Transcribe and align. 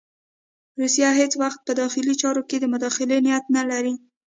روسیه 0.79 1.09
هېڅ 1.19 1.33
وخت 1.43 1.59
په 1.67 1.73
داخلي 1.81 2.13
چارو 2.21 2.43
کې 2.49 2.57
د 2.59 2.65
مداخلې 2.73 3.17
نیت 3.25 3.45
نه 3.55 3.63
لري. 3.71 3.93